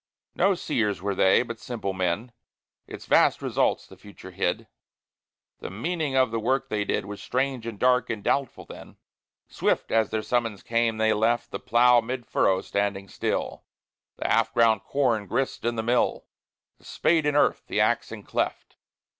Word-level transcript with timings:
No 0.33 0.55
seers 0.55 0.99
were 0.99 1.13
they, 1.13 1.43
but 1.43 1.59
simple 1.59 1.93
men; 1.93 2.31
Its 2.87 3.05
vast 3.05 3.39
results 3.43 3.85
the 3.85 3.95
future 3.95 4.31
hid: 4.31 4.65
The 5.59 5.69
meaning 5.69 6.15
of 6.15 6.31
the 6.31 6.39
work 6.39 6.69
they 6.69 6.83
did 6.83 7.05
Was 7.05 7.21
strange 7.21 7.67
and 7.67 7.77
dark 7.77 8.09
and 8.09 8.23
doubtful 8.23 8.65
then. 8.65 8.97
Swift 9.47 9.91
as 9.91 10.09
their 10.09 10.23
summons 10.23 10.63
came 10.63 10.97
they 10.97 11.13
left 11.13 11.51
The 11.51 11.59
plough 11.59 12.01
mid 12.01 12.25
furrow 12.25 12.61
standing 12.61 13.09
still, 13.09 13.63
The 14.17 14.27
half 14.27 14.51
ground 14.55 14.81
corn 14.85 15.27
grist 15.27 15.63
in 15.65 15.75
the 15.75 15.83
mill, 15.83 16.25
The 16.79 16.83
spade 16.85 17.27
in 17.27 17.35
earth, 17.35 17.65
the 17.67 17.79
axe 17.79 18.11
in 18.11 18.23
cleft. 18.23 18.77